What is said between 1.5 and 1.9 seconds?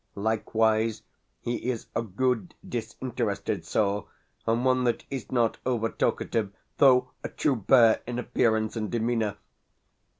is